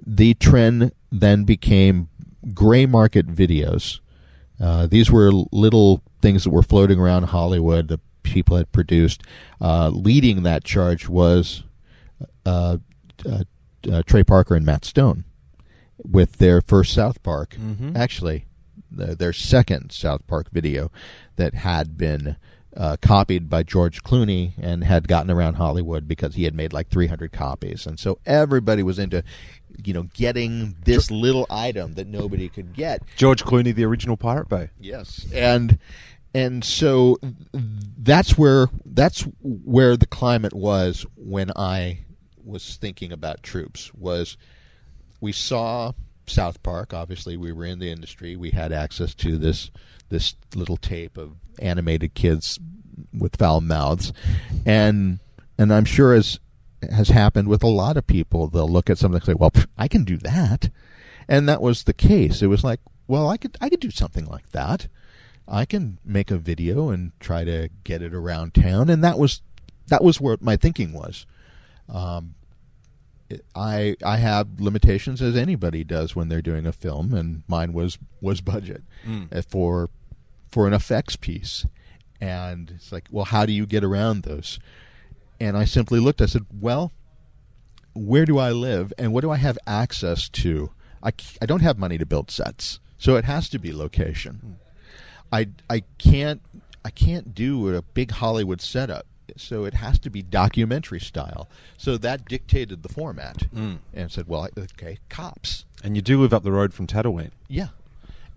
the 0.04 0.34
trend 0.34 0.90
then 1.12 1.44
became 1.44 2.08
gray 2.52 2.86
market 2.86 3.28
videos. 3.28 4.00
Uh, 4.60 4.88
these 4.88 5.12
were 5.12 5.30
little 5.52 6.02
things 6.20 6.42
that 6.42 6.50
were 6.50 6.64
floating 6.64 6.98
around 6.98 7.26
Hollywood 7.26 7.86
that 7.86 8.00
people 8.22 8.56
had 8.56 8.70
produced. 8.72 9.22
Uh, 9.60 9.88
leading 9.90 10.42
that 10.42 10.64
charge 10.64 11.08
was 11.08 11.62
uh, 12.46 12.78
uh, 13.26 13.44
uh, 13.90 14.02
Trey 14.06 14.24
Parker 14.24 14.54
and 14.54 14.64
Matt 14.66 14.84
Stone 14.84 15.24
with 16.04 16.36
their 16.38 16.60
first 16.60 16.92
South 16.92 17.22
Park. 17.22 17.56
Mhm. 17.60 17.96
Actually, 17.96 18.46
the, 18.90 19.14
their 19.14 19.32
second 19.32 19.92
South 19.92 20.26
Park 20.26 20.50
video 20.50 20.90
that 21.36 21.54
had 21.54 21.96
been 21.98 22.36
uh, 22.76 22.96
copied 23.02 23.48
by 23.50 23.62
George 23.62 24.04
Clooney 24.04 24.52
and 24.60 24.84
had 24.84 25.08
gotten 25.08 25.30
around 25.30 25.54
Hollywood 25.54 26.06
because 26.06 26.34
he 26.36 26.44
had 26.44 26.54
made 26.54 26.72
like 26.72 26.88
300 26.88 27.32
copies, 27.32 27.86
and 27.86 27.98
so 27.98 28.18
everybody 28.24 28.82
was 28.84 28.98
into, 29.00 29.24
you 29.84 29.92
know, 29.92 30.04
getting 30.14 30.76
this 30.84 31.10
little 31.10 31.46
item 31.50 31.94
that 31.94 32.06
nobody 32.06 32.48
could 32.48 32.74
get. 32.74 33.02
George 33.16 33.42
Clooney, 33.44 33.74
the 33.74 33.84
original 33.84 34.16
Pirate 34.16 34.48
Bay. 34.48 34.70
Yes, 34.78 35.26
and 35.32 35.78
and 36.34 36.64
so 36.64 37.18
that's 37.52 38.36
where 38.36 38.68
that's 38.84 39.22
where 39.42 39.96
the 39.96 40.06
climate 40.06 40.54
was 40.54 41.06
when 41.16 41.50
I 41.56 42.00
was 42.44 42.76
thinking 42.76 43.12
about 43.12 43.42
troops. 43.42 43.92
Was 43.94 44.36
we 45.20 45.32
saw 45.32 45.92
South 46.26 46.62
Park? 46.62 46.92
Obviously, 46.92 47.36
we 47.36 47.52
were 47.52 47.64
in 47.64 47.78
the 47.78 47.90
industry. 47.90 48.36
We 48.36 48.50
had 48.50 48.72
access 48.72 49.14
to 49.16 49.38
this 49.38 49.70
this 50.08 50.34
little 50.54 50.76
tape 50.76 51.16
of 51.16 51.36
animated 51.58 52.14
kids 52.14 52.58
with 53.16 53.36
foul 53.36 53.60
mouths, 53.60 54.12
and 54.66 55.20
and 55.58 55.72
I'm 55.72 55.84
sure 55.84 56.14
as 56.14 56.40
has 56.90 57.08
happened 57.08 57.48
with 57.48 57.62
a 57.62 57.68
lot 57.68 57.96
of 57.96 58.06
people, 58.06 58.46
they'll 58.46 58.68
look 58.68 58.88
at 58.88 58.98
something 58.98 59.16
and 59.16 59.24
say, 59.24 59.34
"Well, 59.34 59.52
I 59.76 59.88
can 59.88 60.04
do 60.04 60.16
that," 60.18 60.70
and 61.28 61.48
that 61.48 61.62
was 61.62 61.84
the 61.84 61.94
case. 61.94 62.42
It 62.42 62.46
was 62.46 62.64
like, 62.64 62.80
"Well, 63.06 63.28
I 63.28 63.36
could 63.36 63.56
I 63.60 63.68
could 63.68 63.80
do 63.80 63.90
something 63.90 64.26
like 64.26 64.50
that. 64.50 64.88
I 65.48 65.64
can 65.64 65.98
make 66.04 66.30
a 66.30 66.38
video 66.38 66.90
and 66.90 67.12
try 67.20 67.44
to 67.44 67.70
get 67.84 68.02
it 68.02 68.14
around 68.14 68.54
town," 68.54 68.90
and 68.90 69.02
that 69.02 69.18
was 69.18 69.42
that 69.88 70.04
was 70.04 70.20
where 70.20 70.36
my 70.40 70.56
thinking 70.56 70.92
was. 70.92 71.26
Um, 71.88 72.34
I 73.54 73.96
I 74.04 74.16
have 74.18 74.60
limitations 74.60 75.20
as 75.20 75.36
anybody 75.36 75.84
does 75.84 76.16
when 76.16 76.28
they're 76.28 76.42
doing 76.42 76.66
a 76.66 76.72
film, 76.72 77.12
and 77.14 77.42
mine 77.46 77.72
was 77.72 77.98
was 78.20 78.40
budget 78.40 78.82
mm. 79.06 79.44
for 79.50 79.90
for 80.50 80.66
an 80.66 80.72
effects 80.72 81.16
piece. 81.16 81.66
And 82.20 82.72
it's 82.74 82.90
like, 82.90 83.06
well, 83.12 83.26
how 83.26 83.46
do 83.46 83.52
you 83.52 83.64
get 83.64 83.84
around 83.84 84.22
those? 84.24 84.58
And 85.38 85.56
I 85.56 85.64
simply 85.64 86.00
looked. 86.00 86.20
I 86.20 86.26
said, 86.26 86.46
well, 86.50 86.92
where 87.94 88.24
do 88.24 88.38
I 88.38 88.50
live, 88.50 88.92
and 88.98 89.12
what 89.12 89.20
do 89.20 89.30
I 89.30 89.36
have 89.36 89.58
access 89.66 90.28
to? 90.30 90.72
I 91.02 91.12
I 91.40 91.46
don't 91.46 91.62
have 91.62 91.78
money 91.78 91.98
to 91.98 92.06
build 92.06 92.30
sets, 92.30 92.80
so 92.96 93.16
it 93.16 93.24
has 93.24 93.48
to 93.50 93.58
be 93.58 93.72
location. 93.72 94.40
Mm. 94.44 94.67
I 95.32 95.48
I 95.68 95.82
can't 95.98 96.42
I 96.84 96.90
can't 96.90 97.34
do 97.34 97.74
a 97.74 97.82
big 97.82 98.12
Hollywood 98.12 98.60
setup 98.60 99.06
so 99.36 99.64
it 99.64 99.74
has 99.74 99.98
to 100.00 100.10
be 100.10 100.22
documentary 100.22 101.00
style. 101.00 101.48
So 101.76 101.96
that 101.98 102.26
dictated 102.26 102.82
the 102.82 102.88
format, 102.88 103.50
mm. 103.54 103.78
and 103.94 104.10
said, 104.10 104.28
"Well, 104.28 104.48
okay, 104.56 104.98
cops." 105.08 105.64
And 105.82 105.96
you 105.96 106.02
do 106.02 106.20
live 106.20 106.32
up 106.32 106.42
the 106.42 106.52
road 106.52 106.74
from 106.74 106.86
Tatooine. 106.86 107.30
Yeah, 107.48 107.68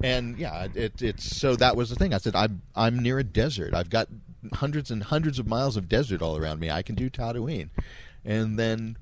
and 0.04 0.38
yeah, 0.38 0.68
it, 0.74 1.02
it's 1.02 1.38
so 1.38 1.56
that 1.56 1.76
was 1.76 1.90
the 1.90 1.96
thing. 1.96 2.14
I 2.14 2.18
said, 2.18 2.36
"I'm 2.36 2.62
I'm 2.76 3.00
near 3.00 3.20
a 3.20 3.24
desert. 3.24 3.74
I've 3.74 3.90
got 3.90 4.08
hundreds 4.54 4.92
and 4.92 5.04
hundreds 5.04 5.40
of 5.40 5.48
miles 5.48 5.78
of 5.78 5.88
desert 5.88 6.22
all 6.22 6.38
around 6.38 6.60
me. 6.60 6.70
I 6.70 6.82
can 6.82 6.96
do 6.96 7.10
Tatooine." 7.10 7.70
And 8.24 8.60
then 8.60 8.98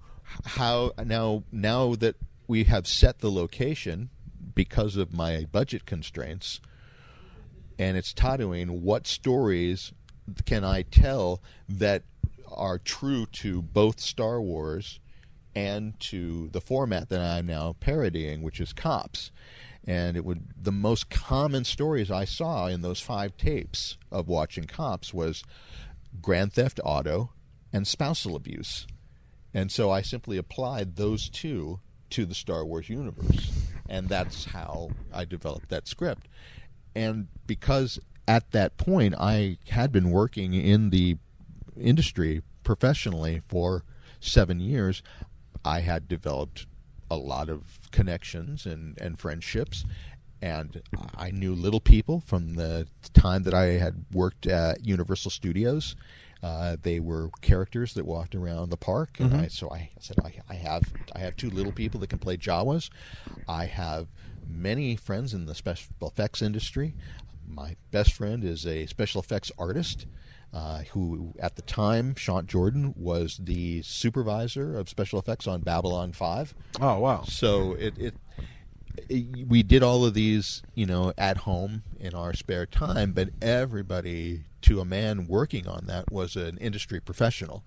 how 0.45 0.91
now 1.03 1.43
now 1.51 1.95
that 1.95 2.15
we 2.47 2.65
have 2.65 2.87
set 2.87 3.19
the 3.19 3.31
location 3.31 4.09
because 4.55 4.95
of 4.95 5.13
my 5.13 5.45
budget 5.51 5.85
constraints 5.85 6.59
and 7.79 7.97
it's 7.97 8.13
Tatooine, 8.13 8.81
what 8.81 9.07
stories 9.07 9.93
can 10.45 10.63
I 10.63 10.83
tell 10.83 11.41
that 11.67 12.03
are 12.51 12.77
true 12.77 13.25
to 13.27 13.61
both 13.61 13.99
Star 13.99 14.41
Wars 14.41 14.99
and 15.55 15.99
to 15.99 16.49
the 16.49 16.61
format 16.61 17.09
that 17.09 17.21
I'm 17.21 17.47
now 17.47 17.75
parodying, 17.79 18.41
which 18.41 18.59
is 18.59 18.73
cops. 18.73 19.31
And 19.87 20.17
it 20.17 20.25
would 20.25 20.49
the 20.61 20.73
most 20.73 21.09
common 21.09 21.63
stories 21.63 22.11
I 22.11 22.25
saw 22.25 22.67
in 22.67 22.81
those 22.81 22.99
five 22.99 23.37
tapes 23.37 23.97
of 24.11 24.27
watching 24.27 24.65
cops 24.65 25.13
was 25.13 25.43
Grand 26.21 26.53
Theft 26.53 26.79
Auto 26.83 27.31
and 27.71 27.87
spousal 27.87 28.35
abuse. 28.35 28.85
And 29.53 29.71
so 29.71 29.89
I 29.89 30.01
simply 30.01 30.37
applied 30.37 30.95
those 30.95 31.29
two 31.29 31.79
to 32.11 32.25
the 32.25 32.35
Star 32.35 32.65
Wars 32.65 32.89
universe. 32.89 33.51
And 33.87 34.09
that's 34.09 34.45
how 34.45 34.91
I 35.11 35.25
developed 35.25 35.69
that 35.69 35.87
script. 35.87 36.27
And 36.95 37.27
because 37.47 37.99
at 38.27 38.51
that 38.51 38.77
point, 38.77 39.15
I 39.17 39.57
had 39.69 39.91
been 39.91 40.11
working 40.11 40.53
in 40.53 40.89
the 40.89 41.17
industry 41.79 42.41
professionally 42.63 43.41
for 43.47 43.83
seven 44.19 44.59
years. 44.59 45.01
I 45.65 45.81
had 45.81 46.07
developed 46.07 46.67
a 47.09 47.17
lot 47.17 47.49
of 47.49 47.79
connections 47.91 48.65
and, 48.65 48.99
and 49.01 49.17
friendships, 49.19 49.83
and 50.41 50.81
I 51.17 51.31
knew 51.31 51.53
little 51.53 51.79
people 51.79 52.21
from 52.21 52.53
the 52.53 52.87
time 53.13 53.43
that 53.43 53.53
I 53.53 53.65
had 53.79 54.05
worked 54.11 54.45
at 54.45 54.85
Universal 54.85 55.31
Studios. 55.31 55.95
Uh, 56.41 56.77
they 56.81 56.99
were 56.99 57.29
characters 57.41 57.93
that 57.95 58.05
walked 58.05 58.33
around 58.33 58.69
the 58.69 58.77
park, 58.77 59.19
and 59.19 59.31
mm-hmm. 59.31 59.41
I, 59.41 59.47
so 59.47 59.69
I 59.71 59.91
said, 59.99 60.17
I, 60.23 60.33
I, 60.49 60.53
have 60.55 60.83
I 61.13 61.19
have 61.19 61.35
two 61.35 61.49
little 61.49 61.73
people 61.73 61.99
that 61.99 62.09
can 62.09 62.19
play 62.19 62.37
Jawas. 62.37 62.89
I 63.47 63.65
have 63.65 64.07
many 64.47 64.95
friends 64.95 65.33
in 65.33 65.45
the 65.47 65.53
special 65.53 65.91
effects 66.01 66.41
industry 66.41 66.95
my 67.49 67.75
best 67.91 68.13
friend 68.13 68.43
is 68.43 68.65
a 68.65 68.85
special 68.85 69.21
effects 69.21 69.51
artist. 69.57 70.05
Uh, 70.51 70.79
who 70.93 71.35
at 71.39 71.55
the 71.55 71.61
time, 71.61 72.15
Sean 72.15 72.47
Jordan 72.47 72.95
was 72.97 73.37
the 73.37 73.83
supervisor 73.83 74.79
of 74.79 74.89
special 74.89 75.19
effects 75.19 75.45
on 75.45 75.61
Babylon 75.61 76.11
Five. 76.11 76.55
Oh 76.81 76.97
wow! 76.97 77.21
So 77.21 77.73
it, 77.73 77.95
it, 77.99 78.15
it, 79.07 79.47
we 79.47 79.61
did 79.61 79.83
all 79.83 80.05
of 80.05 80.15
these, 80.15 80.63
you 80.73 80.87
know, 80.87 81.13
at 81.19 81.37
home 81.37 81.83
in 81.99 82.15
our 82.15 82.33
spare 82.33 82.65
time. 82.65 83.11
But 83.11 83.29
everybody, 83.43 84.45
to 84.69 84.79
a 84.79 84.85
man 84.85 85.25
working 85.25 85.67
on 85.67 85.87
that, 85.87 86.11
was 86.11 86.35
an 86.35 86.55
industry 86.59 86.99
professional, 86.99 87.63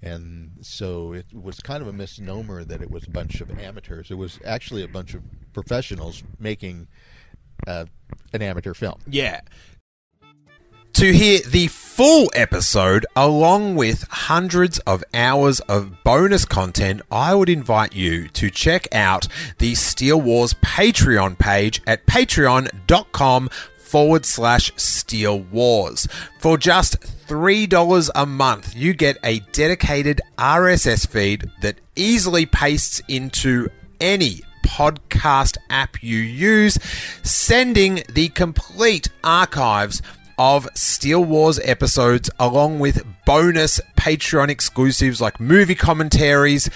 and 0.00 0.52
so 0.62 1.12
it 1.12 1.26
was 1.34 1.60
kind 1.60 1.82
of 1.82 1.88
a 1.88 1.92
misnomer 1.92 2.64
that 2.64 2.80
it 2.80 2.90
was 2.90 3.04
a 3.06 3.10
bunch 3.10 3.42
of 3.42 3.50
amateurs. 3.58 4.10
It 4.10 4.14
was 4.14 4.40
actually 4.42 4.82
a 4.82 4.88
bunch 4.88 5.12
of 5.12 5.22
professionals 5.52 6.22
making 6.40 6.88
uh, 7.66 7.84
an 8.32 8.40
amateur 8.40 8.72
film. 8.72 9.00
Yeah. 9.06 9.42
To 10.94 11.12
hear 11.12 11.40
the 11.40 11.66
full 11.66 12.30
episode, 12.34 13.04
along 13.14 13.74
with 13.74 14.06
hundreds 14.08 14.78
of 14.80 15.04
hours 15.12 15.60
of 15.60 16.02
bonus 16.04 16.46
content, 16.46 17.02
I 17.10 17.34
would 17.34 17.50
invite 17.50 17.94
you 17.94 18.28
to 18.28 18.48
check 18.48 18.88
out 18.94 19.28
the 19.58 19.74
Steele 19.74 20.22
Wars 20.22 20.54
Patreon 20.54 21.38
page 21.38 21.82
at 21.86 22.06
patreon.com 22.06 23.50
forward 23.86 24.26
slash 24.26 24.72
Steele 24.76 25.40
Wars. 25.40 26.08
For 26.40 26.58
just 26.58 27.00
$3 27.28 28.10
a 28.14 28.26
month, 28.26 28.74
you 28.76 28.92
get 28.94 29.16
a 29.22 29.40
dedicated 29.52 30.20
RSS 30.36 31.08
feed 31.08 31.50
that 31.62 31.80
easily 31.94 32.46
pastes 32.46 33.00
into 33.08 33.68
any 34.00 34.42
podcast 34.66 35.56
app 35.70 36.02
you 36.02 36.18
use, 36.18 36.78
sending 37.22 38.02
the 38.12 38.28
complete 38.28 39.08
archives 39.22 40.02
of 40.38 40.68
Steele 40.74 41.24
Wars 41.24 41.58
episodes 41.60 42.28
along 42.38 42.78
with 42.78 43.06
bonus 43.24 43.80
Patreon 43.96 44.48
exclusives 44.48 45.20
like 45.20 45.40
movie 45.40 45.74
commentaries, 45.74 46.68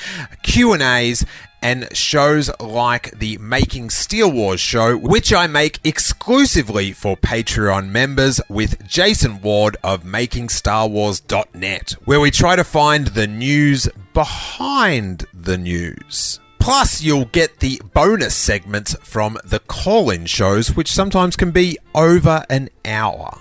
Q&As 0.42 1.27
and 1.62 1.88
shows 1.96 2.51
like 2.61 3.18
the 3.18 3.38
Making 3.38 3.90
Steele 3.90 4.31
Wars 4.31 4.61
show, 4.61 4.96
which 4.96 5.33
I 5.33 5.46
make 5.46 5.81
exclusively 5.85 6.92
for 6.92 7.16
Patreon 7.16 7.88
members 7.88 8.40
with 8.49 8.87
Jason 8.87 9.40
Ward 9.40 9.77
of 9.83 10.05
MakingStarWars.net, 10.05 11.92
where 12.05 12.20
we 12.20 12.31
try 12.31 12.57
to 12.57 12.64
find 12.64 13.09
the 13.09 13.27
news 13.27 13.88
behind 14.14 15.27
the 15.35 15.59
news. 15.59 16.40
Plus, 16.59 17.01
you'll 17.01 17.25
get 17.25 17.61
the 17.61 17.81
bonus 17.94 18.35
segments 18.35 18.94
from 19.03 19.38
the 19.44 19.61
call 19.61 20.11
in 20.11 20.27
shows, 20.27 20.77
which 20.77 20.92
sometimes 20.92 21.35
can 21.35 21.51
be 21.51 21.79
over 21.94 22.44
an 22.51 22.68
hour. 22.85 23.40